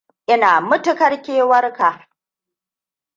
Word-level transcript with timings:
Ina 0.27 0.59
matuƙar 0.61 1.21
kewarka. 1.21 2.09